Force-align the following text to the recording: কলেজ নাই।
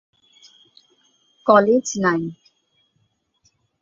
কলেজ 1.47 1.85
নাই। 2.03 2.21